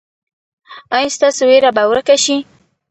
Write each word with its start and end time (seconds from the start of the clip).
ایا 0.95 1.13
ستاسو 1.17 1.41
ویره 1.49 1.71
به 1.75 1.83
ورکه 1.89 2.15
شي؟ 2.23 2.37